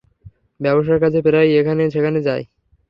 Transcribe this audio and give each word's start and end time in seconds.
ব্যবসার 0.59 0.97
কাজে 1.03 1.19
প্রায়ই 1.25 1.57
এখানে 1.61 1.83
সেখানে 1.95 2.19
যায়! 2.27 2.43